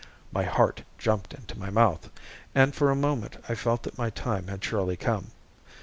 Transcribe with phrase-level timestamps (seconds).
[0.31, 2.09] "My heart jumped into my mouth"
[2.55, 5.27] and for a moment I felt that my time had surely come.